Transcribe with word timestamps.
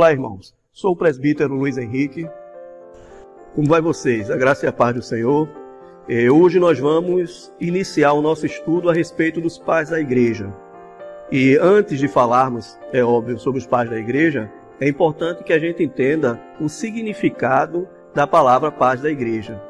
Olá, 0.00 0.12
irmãos. 0.12 0.54
Sou 0.72 0.92
o 0.92 0.96
presbítero 0.96 1.52
Luiz 1.52 1.76
Henrique. 1.76 2.26
Como 3.54 3.68
vai 3.68 3.82
vocês? 3.82 4.30
A 4.30 4.36
graça 4.38 4.64
e 4.64 4.68
a 4.70 4.72
paz 4.72 4.94
do 4.94 5.02
Senhor. 5.02 5.46
É, 6.08 6.30
hoje 6.30 6.58
nós 6.58 6.78
vamos 6.78 7.52
iniciar 7.60 8.14
o 8.14 8.22
nosso 8.22 8.46
estudo 8.46 8.88
a 8.88 8.94
respeito 8.94 9.42
dos 9.42 9.58
pais 9.58 9.90
da 9.90 10.00
igreja. 10.00 10.56
E 11.30 11.54
antes 11.60 11.98
de 11.98 12.08
falarmos, 12.08 12.78
é 12.94 13.04
óbvio, 13.04 13.38
sobre 13.38 13.60
os 13.60 13.66
pais 13.66 13.90
da 13.90 13.98
igreja, 13.98 14.50
é 14.80 14.88
importante 14.88 15.44
que 15.44 15.52
a 15.52 15.58
gente 15.58 15.82
entenda 15.82 16.40
o 16.58 16.66
significado 16.66 17.86
da 18.14 18.26
palavra 18.26 18.72
paz 18.72 19.02
da 19.02 19.10
igreja. 19.10 19.62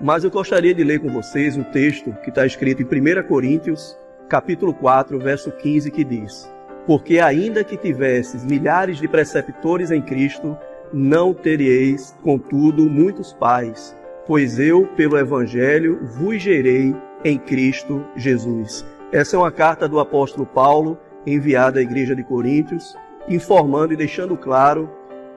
Mas 0.00 0.24
eu 0.24 0.30
gostaria 0.30 0.72
de 0.72 0.82
ler 0.82 1.00
com 1.00 1.10
vocês 1.10 1.54
um 1.54 1.64
texto 1.64 2.14
que 2.24 2.30
está 2.30 2.46
escrito 2.46 2.80
em 2.80 2.86
1 2.86 3.28
Coríntios, 3.28 3.94
capítulo 4.26 4.72
4, 4.72 5.18
verso 5.18 5.52
15, 5.52 5.90
que 5.90 6.02
diz: 6.02 6.50
Porque 6.86 7.18
ainda 7.18 7.64
que 7.64 7.76
tivesses 7.76 8.44
milhares 8.44 8.98
de 8.98 9.08
preceptores 9.08 9.90
em 9.90 10.00
Cristo, 10.00 10.56
não 10.92 11.34
teríeis, 11.34 12.16
contudo, 12.22 12.88
muitos 12.88 13.32
pais, 13.32 13.96
pois 14.26 14.58
eu, 14.58 14.86
pelo 14.96 15.18
Evangelho, 15.18 15.98
vos 16.02 16.40
gerei 16.40 16.94
em 17.24 17.38
Cristo 17.38 18.04
Jesus. 18.16 18.86
Essa 19.12 19.36
é 19.36 19.38
uma 19.38 19.50
carta 19.50 19.88
do 19.88 19.98
apóstolo 19.98 20.46
Paulo, 20.46 20.98
enviada 21.26 21.80
à 21.80 21.82
igreja 21.82 22.14
de 22.14 22.22
Coríntios, 22.22 22.96
informando 23.28 23.92
e 23.92 23.96
deixando 23.96 24.36
claro 24.36 24.88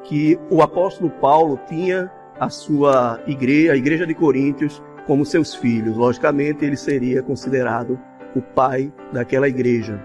que 0.03 0.39
o 0.49 0.61
apóstolo 0.61 1.09
Paulo 1.09 1.59
tinha 1.67 2.11
a 2.39 2.49
sua 2.49 3.19
igreja, 3.27 3.73
a 3.73 3.75
igreja 3.75 4.07
de 4.07 4.13
Coríntios, 4.13 4.81
como 5.05 5.25
seus 5.25 5.55
filhos. 5.55 5.97
Logicamente, 5.97 6.63
ele 6.63 6.77
seria 6.77 7.21
considerado 7.21 7.99
o 8.35 8.41
pai 8.41 8.93
daquela 9.11 9.47
igreja. 9.49 9.99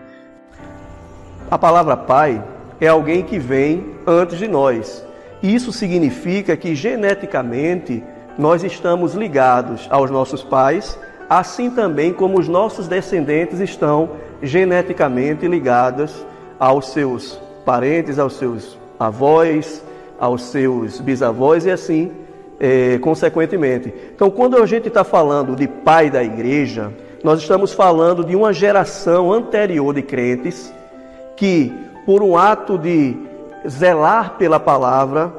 A 1.51 1.59
palavra 1.59 1.97
pai 1.97 2.43
é 2.81 2.89
alguém 2.89 3.23
que 3.23 3.39
vem 3.39 3.95
antes 4.07 4.39
de 4.39 4.49
nós. 4.49 5.05
Isso 5.43 5.73
significa 5.73 6.57
que 6.57 6.75
geneticamente 6.75 8.03
nós 8.39 8.65
estamos 8.65 9.15
ligados 9.15 9.87
aos 9.91 10.11
nossos 10.11 10.43
pais, 10.43 10.99
assim 11.29 11.71
também 11.71 12.13
como 12.13 12.39
os 12.39 12.49
nossos 12.49 12.89
descendentes 12.89 13.61
estão 13.61 14.11
geneticamente 14.43 15.47
ligados 15.47 16.27
aos 16.59 16.89
seus 16.89 17.41
parentes, 17.65 18.19
aos 18.19 18.35
seus 18.37 18.79
avós, 18.99 19.83
aos 20.19 20.45
seus 20.45 21.01
bisavós 21.01 21.67
e 21.67 21.71
assim 21.71 22.11
é, 22.59 22.99
consequentemente. 22.99 23.93
Então, 24.15 24.31
quando 24.31 24.57
a 24.57 24.67
gente 24.67 24.89
está 24.89 25.05
falando 25.05 25.55
de 25.55 25.69
pai 25.69 26.11
da 26.11 26.23
igreja, 26.23 26.93
nós 27.23 27.41
estamos 27.41 27.73
falando 27.73 28.25
de 28.25 28.35
uma 28.35 28.53
geração 28.53 29.33
anterior 29.33 29.95
de 29.95 30.03
crentes 30.03 30.73
que, 31.37 31.73
por 32.05 32.23
um 32.23 32.37
ato 32.37 32.79
de 32.79 33.17
zelar 33.69 34.37
pela 34.37 34.61
palavra, 34.61 35.33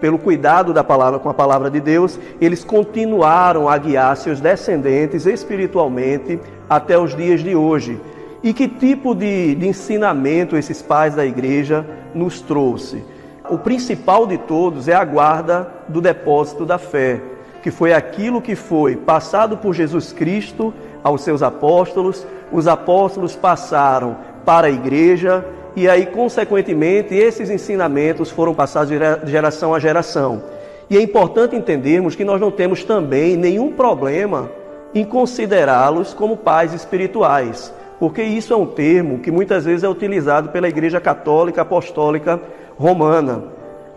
pelo 0.00 0.18
cuidado 0.18 0.72
da 0.72 0.82
palavra 0.82 1.18
com 1.18 1.28
a 1.28 1.34
palavra 1.34 1.70
de 1.70 1.80
Deus, 1.80 2.18
eles 2.40 2.64
continuaram 2.64 3.68
a 3.68 3.76
guiar 3.76 4.16
seus 4.16 4.40
descendentes 4.40 5.26
espiritualmente 5.26 6.40
até 6.68 6.98
os 6.98 7.14
dias 7.14 7.42
de 7.42 7.54
hoje. 7.54 8.00
E 8.42 8.54
que 8.54 8.66
tipo 8.66 9.14
de, 9.14 9.54
de 9.54 9.68
ensinamento 9.68 10.56
esses 10.56 10.80
pais 10.80 11.14
da 11.14 11.26
igreja 11.26 11.84
nos 12.14 12.40
trouxe? 12.40 13.04
O 13.50 13.58
principal 13.58 14.26
de 14.26 14.38
todos 14.38 14.88
é 14.88 14.94
a 14.94 15.04
guarda 15.04 15.70
do 15.88 16.00
depósito 16.00 16.64
da 16.64 16.78
fé, 16.78 17.20
que 17.62 17.70
foi 17.70 17.92
aquilo 17.92 18.40
que 18.40 18.54
foi 18.54 18.96
passado 18.96 19.58
por 19.58 19.74
Jesus 19.74 20.12
Cristo 20.12 20.72
aos 21.04 21.22
seus 21.22 21.42
apóstolos, 21.42 22.26
os 22.50 22.66
apóstolos 22.66 23.36
passaram 23.36 24.16
para 24.44 24.66
a 24.66 24.70
igreja 24.70 25.44
e 25.76 25.88
aí, 25.88 26.06
consequentemente, 26.06 27.14
esses 27.14 27.48
ensinamentos 27.48 28.30
foram 28.30 28.54
passados 28.54 28.90
de 28.90 29.30
geração 29.30 29.74
a 29.74 29.78
geração. 29.78 30.42
E 30.88 30.96
é 30.96 31.00
importante 31.00 31.54
entendermos 31.54 32.16
que 32.16 32.24
nós 32.24 32.40
não 32.40 32.50
temos 32.50 32.82
também 32.82 33.36
nenhum 33.36 33.72
problema 33.72 34.50
em 34.92 35.04
considerá-los 35.04 36.12
como 36.12 36.36
pais 36.36 36.74
espirituais, 36.74 37.72
porque 38.00 38.22
isso 38.22 38.52
é 38.52 38.56
um 38.56 38.66
termo 38.66 39.20
que 39.20 39.30
muitas 39.30 39.64
vezes 39.64 39.84
é 39.84 39.88
utilizado 39.88 40.48
pela 40.48 40.68
Igreja 40.68 41.00
Católica 41.00 41.62
Apostólica 41.62 42.40
Romana, 42.76 43.44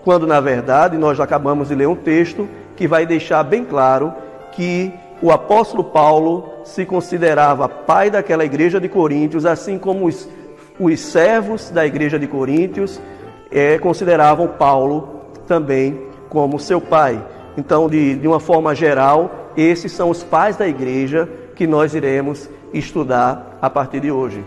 quando 0.04 0.28
na 0.28 0.40
verdade 0.40 0.98
nós 0.98 1.20
acabamos 1.20 1.70
de 1.70 1.76
ler 1.76 1.88
um 1.88 1.96
texto 1.96 2.48
que 2.76 2.88
vai 2.88 3.08
deixar 3.08 3.42
bem 3.44 3.66
claro 3.66 4.14
que 4.52 4.94
o 5.20 5.32
apóstolo 5.32 5.86
Paulo 5.86 6.53
se 6.64 6.86
considerava 6.86 7.68
pai 7.68 8.10
daquela 8.10 8.46
igreja 8.46 8.80
de 8.80 8.90
Coríntios, 8.90 9.46
assim 9.46 9.78
como 9.78 10.06
os, 10.06 10.30
os 10.80 11.00
servos 11.00 11.70
da 11.70 11.86
igreja 11.86 12.18
de 12.18 12.28
Coríntios 12.28 13.00
é, 13.52 13.78
consideravam 13.78 14.48
Paulo 14.48 15.22
também 15.48 16.08
como 16.30 16.60
seu 16.60 16.82
pai. 16.82 17.24
Então, 17.58 17.88
de, 17.88 18.16
de 18.16 18.28
uma 18.28 18.40
forma 18.40 18.74
geral, 18.74 19.52
esses 19.56 19.92
são 19.92 20.10
os 20.10 20.24
pais 20.24 20.58
da 20.58 20.68
igreja 20.68 21.30
que 21.56 21.68
nós 21.68 21.94
iremos 21.94 22.50
estudar 22.74 23.58
a 23.62 23.70
partir 23.70 24.00
de 24.00 24.12
hoje. 24.12 24.44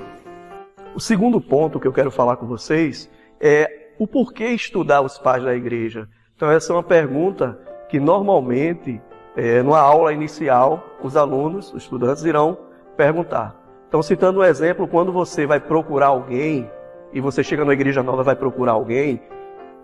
O 0.95 1.01
segundo 1.01 1.41
ponto 1.41 1.79
que 1.79 1.87
eu 1.87 1.93
quero 1.93 2.11
falar 2.11 2.37
com 2.37 2.47
vocês 2.47 3.09
é 3.41 3.91
o 3.99 4.07
porquê 4.07 4.49
estudar 4.49 5.03
os 5.03 5.19
pais 5.19 5.45
da 5.45 5.55
igreja. 5.55 6.09
Então, 6.35 6.51
essa 6.51 6.73
é 6.73 6.77
uma 6.77 6.83
pergunta 6.83 7.59
que 7.89 8.01
normalmente 8.01 9.01
é, 9.37 9.63
numa 9.63 9.81
aula 9.81 10.13
inicial, 10.13 10.83
os 11.03 11.17
alunos, 11.17 11.73
os 11.73 11.83
estudantes 11.83 12.25
irão 12.25 12.57
perguntar. 12.97 13.55
Então, 13.89 14.03
citando 14.03 14.41
um 14.41 14.45
exemplo, 14.45 14.89
quando 14.89 15.13
você 15.13 15.47
vai 15.47 15.61
procurar 15.61 16.07
alguém, 16.07 16.71
e 17.13 17.21
você 17.21 17.45
chega 17.45 17.63
numa 17.63 17.75
igreja 17.75 18.03
nova 18.03 18.23
vai 18.23 18.35
procurar 18.35 18.73
alguém 18.73 19.21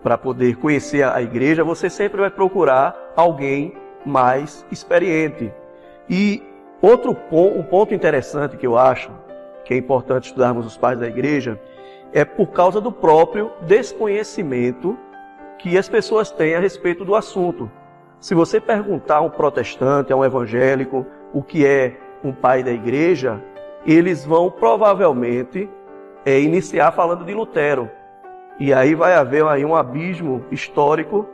para 0.01 0.17
poder 0.17 0.57
conhecer 0.57 1.03
a 1.03 1.21
igreja, 1.21 1.63
você 1.63 1.89
sempre 1.89 2.19
vai 2.19 2.29
procurar 2.29 3.13
alguém 3.15 3.73
mais 4.05 4.65
experiente. 4.69 5.53
E 6.09 6.43
outro 6.81 7.15
ponto, 7.15 7.57
um 7.57 7.63
ponto 7.63 7.93
interessante 7.93 8.57
que 8.57 8.67
eu 8.67 8.77
acho 8.77 9.09
que 9.63 9.73
é 9.73 9.77
importante 9.77 10.25
estudarmos 10.25 10.65
os 10.65 10.75
pais 10.75 10.99
da 10.99 11.07
igreja 11.07 11.59
é 12.11 12.25
por 12.25 12.47
causa 12.47 12.81
do 12.81 12.91
próprio 12.91 13.51
desconhecimento 13.61 14.97
que 15.57 15.77
as 15.77 15.87
pessoas 15.87 16.29
têm 16.29 16.55
a 16.55 16.59
respeito 16.59 17.05
do 17.05 17.15
assunto. 17.15 17.71
Se 18.23 18.33
você 18.33 18.61
perguntar 18.61 19.17
a 19.17 19.21
um 19.21 19.29
protestante, 19.29 20.13
a 20.13 20.15
um 20.15 20.23
evangélico, 20.23 21.05
o 21.33 21.43
que 21.43 21.65
é 21.65 21.97
um 22.23 22.31
pai 22.31 22.63
da 22.63 22.71
igreja, 22.71 23.43
eles 23.85 24.23
vão 24.23 24.49
provavelmente 24.49 25.69
é, 26.25 26.39
iniciar 26.39 26.93
falando 26.93 27.25
de 27.25 27.33
Lutero. 27.33 27.91
E 28.57 28.73
aí 28.73 28.95
vai 28.95 29.13
haver 29.13 29.43
aí 29.43 29.65
um 29.65 29.75
abismo 29.75 30.45
histórico 30.49 31.27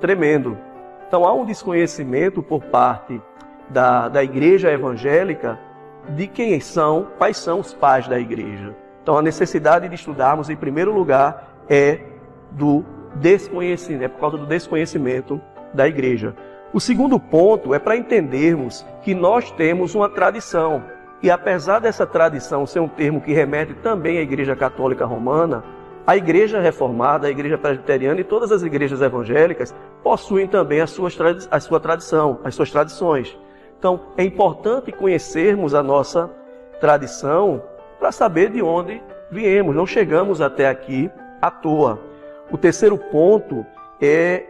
tremendo. 0.00 0.56
Então 1.08 1.24
há 1.24 1.32
um 1.32 1.44
desconhecimento 1.44 2.40
por 2.40 2.62
parte 2.62 3.20
da, 3.68 4.08
da 4.08 4.22
igreja 4.22 4.70
evangélica 4.70 5.58
de 6.10 6.28
quem 6.28 6.60
são, 6.60 7.08
quais 7.18 7.38
são 7.38 7.58
os 7.58 7.74
pais 7.74 8.06
da 8.06 8.20
igreja. 8.20 8.72
Então 9.02 9.18
a 9.18 9.22
necessidade 9.22 9.88
de 9.88 9.96
estudarmos, 9.96 10.48
em 10.48 10.54
primeiro 10.54 10.94
lugar, 10.94 11.56
é 11.68 11.98
do 12.52 12.84
desconhecimento, 13.16 14.04
é 14.04 14.08
por 14.08 14.20
causa 14.20 14.38
do 14.38 14.46
desconhecimento 14.46 15.40
da 15.76 15.86
igreja. 15.86 16.34
O 16.72 16.80
segundo 16.80 17.20
ponto 17.20 17.72
é 17.72 17.78
para 17.78 17.96
entendermos 17.96 18.84
que 19.02 19.14
nós 19.14 19.50
temos 19.52 19.94
uma 19.94 20.08
tradição. 20.08 20.82
E 21.22 21.30
apesar 21.30 21.78
dessa 21.78 22.04
tradição 22.04 22.66
ser 22.66 22.80
um 22.80 22.88
termo 22.88 23.20
que 23.20 23.32
remete 23.32 23.74
também 23.74 24.18
à 24.18 24.22
Igreja 24.22 24.54
Católica 24.54 25.06
Romana, 25.06 25.64
a 26.06 26.16
Igreja 26.16 26.60
Reformada, 26.60 27.26
a 27.26 27.30
Igreja 27.30 27.56
Presbiteriana 27.56 28.20
e 28.20 28.24
todas 28.24 28.52
as 28.52 28.62
igrejas 28.62 29.00
evangélicas 29.00 29.74
possuem 30.02 30.46
também 30.46 30.80
as 30.80 30.90
suas, 30.90 31.16
a 31.50 31.60
sua 31.60 31.80
tradição, 31.80 32.40
as 32.44 32.54
suas 32.54 32.70
tradições. 32.70 33.36
Então, 33.78 34.00
é 34.16 34.24
importante 34.24 34.92
conhecermos 34.92 35.74
a 35.74 35.82
nossa 35.82 36.30
tradição 36.80 37.62
para 37.98 38.12
saber 38.12 38.50
de 38.50 38.62
onde 38.62 39.02
viemos. 39.30 39.74
Não 39.74 39.86
chegamos 39.86 40.40
até 40.40 40.68
aqui 40.68 41.10
à 41.40 41.50
toa. 41.50 41.98
O 42.50 42.58
terceiro 42.58 42.96
ponto 42.96 43.64
é 44.00 44.44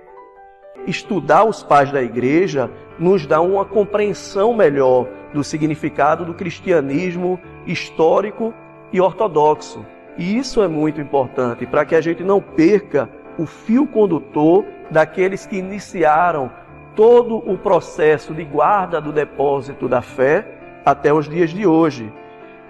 estudar 0.87 1.45
os 1.45 1.63
pais 1.63 1.91
da 1.91 2.03
igreja 2.03 2.71
nos 2.99 3.27
dá 3.27 3.41
uma 3.41 3.65
compreensão 3.65 4.55
melhor 4.55 5.07
do 5.33 5.45
significado 5.45 6.25
do 6.25 6.35
cristianismo 6.35 7.39
histórico 7.67 8.55
e 8.93 9.01
ortodoxo. 9.01 9.85
E 10.17 10.39
isso 10.39 10.63
é 10.63 10.69
muito 10.69 11.01
importante 11.01 11.67
para 11.67 11.85
que 11.85 11.95
a 11.95 12.01
gente 12.01 12.23
não 12.23 12.41
perca 12.41 13.09
o 13.39 13.45
fio 13.45 13.87
condutor 13.87 14.65
daqueles 14.91 15.45
que 15.45 15.57
iniciaram 15.57 16.51
todo 16.95 17.37
o 17.37 17.59
processo 17.59 18.33
de 18.33 18.45
guarda 18.45 19.01
do 19.01 19.13
depósito 19.13 19.87
da 19.87 20.01
fé 20.01 20.47
até 20.85 21.13
os 21.13 21.29
dias 21.29 21.51
de 21.51 21.67
hoje. 21.67 22.11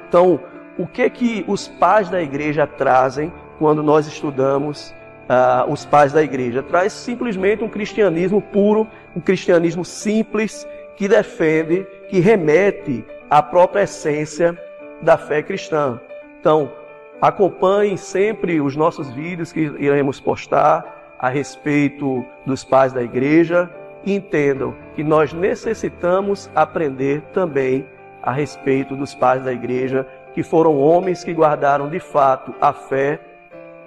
Então, 0.08 0.40
o 0.76 0.86
que 0.86 1.08
que 1.08 1.44
os 1.46 1.68
pais 1.68 2.10
da 2.10 2.20
igreja 2.20 2.66
trazem 2.66 3.32
quando 3.58 3.82
nós 3.82 4.06
estudamos 4.06 4.94
uh, 5.28 5.70
os 5.70 5.84
pais 5.84 6.12
da 6.12 6.22
igreja. 6.22 6.62
Traz 6.62 6.92
simplesmente 6.92 7.62
um 7.62 7.68
cristianismo 7.68 8.40
puro, 8.40 8.86
um 9.14 9.20
cristianismo 9.20 9.84
simples, 9.84 10.66
que 10.96 11.08
defende, 11.08 11.86
que 12.08 12.20
remete 12.20 13.04
à 13.28 13.42
própria 13.42 13.82
essência 13.82 14.58
da 15.02 15.18
fé 15.18 15.42
cristã. 15.42 16.00
Então, 16.40 16.72
acompanhem 17.20 17.96
sempre 17.96 18.60
os 18.60 18.74
nossos 18.76 19.10
vídeos 19.12 19.52
que 19.52 19.60
iremos 19.60 20.20
postar. 20.20 20.94
a 21.18 21.30
respeito 21.30 22.24
dos 22.44 22.62
pais 22.62 22.92
da 22.92 23.02
igreja 23.02 23.70
e 24.04 24.14
entendam 24.14 24.74
que 24.94 25.02
nós 25.02 25.32
necessitamos 25.32 26.50
aprender 26.54 27.22
também 27.32 27.86
a 28.22 28.32
respeito 28.32 28.94
dos 28.94 29.14
pais 29.14 29.42
da 29.44 29.52
igreja, 29.52 30.06
que 30.34 30.42
foram 30.42 30.76
homens 30.78 31.24
que 31.24 31.32
guardaram 31.32 31.88
de 31.88 31.98
fato 31.98 32.54
a 32.60 32.72
fé, 32.72 33.18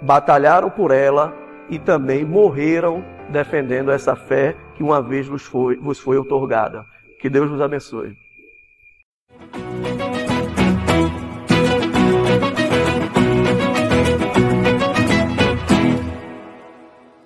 batalharam 0.02 0.70
por 0.70 0.92
ela 0.92 1.34
e 1.70 1.78
também 1.78 2.26
morreram 2.26 3.04
defendendo 3.30 3.92
essa 3.92 4.16
fé 4.16 4.56
que 4.76 4.84
uma 4.84 5.02
vez 5.02 5.28
vos 5.28 5.44
foi, 5.44 5.76
vos 5.78 6.00
foi 6.00 6.18
otorgada. 6.18 6.86
Que 7.20 7.30
Deus 7.30 7.50
vos 7.50 7.62
abençoe. 7.62 8.18